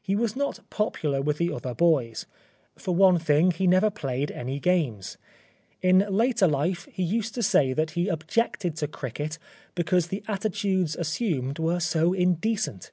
[0.00, 2.24] He was not popular with the other boys.»
[2.78, 5.18] For one thing, he never played any games.
[5.82, 9.36] In later life he used to say that he objected to cricket
[9.74, 12.92] because the attitudes as sumed were so indecent.